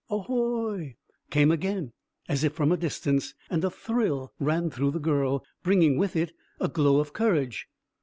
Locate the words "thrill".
3.69-4.33